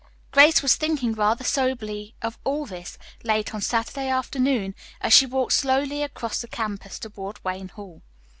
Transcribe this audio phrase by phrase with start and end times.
[0.31, 5.53] Grace was thinking rather soberly of all this, late on Saturday afternoon as she walked
[5.53, 8.01] slowly across the campus toward Wayne Hall.